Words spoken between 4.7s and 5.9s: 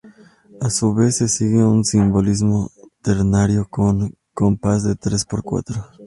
de tres por cuatro.